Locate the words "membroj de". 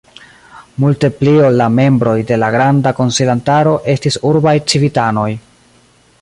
1.79-2.39